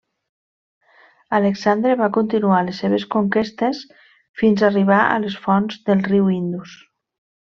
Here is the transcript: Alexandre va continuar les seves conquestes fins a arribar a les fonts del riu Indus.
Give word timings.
Alexandre 1.39 1.97
va 1.99 2.07
continuar 2.15 2.61
les 2.69 2.79
seves 2.85 3.05
conquestes 3.17 3.83
fins 4.43 4.65
a 4.65 4.69
arribar 4.71 5.01
a 5.11 5.21
les 5.27 5.37
fonts 5.45 5.79
del 5.91 6.03
riu 6.11 6.35
Indus. 6.39 6.75